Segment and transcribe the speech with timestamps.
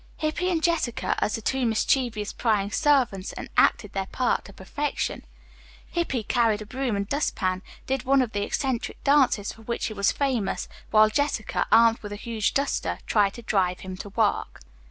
[0.17, 5.23] Hippy and Jessica, as the two mischievous prying servants, enacted their part to perfection.
[5.91, 9.85] Hippy carrying a broom and dust pan, did one of the eccentric dances, for which
[9.85, 14.09] he was famous, while Jessica, armed with a huge duster, tried to drive him to
[14.09, 14.61] work.